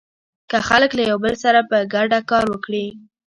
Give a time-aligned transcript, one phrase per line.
[0.49, 2.85] که خلک له يو بل سره په ګډه کار وکړي.